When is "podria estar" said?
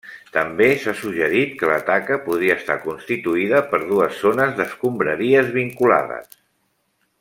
2.23-2.79